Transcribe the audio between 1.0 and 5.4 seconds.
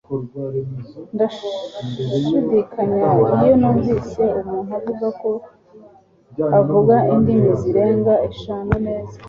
Ndashidikanya iyo numvise umuntu avuga ko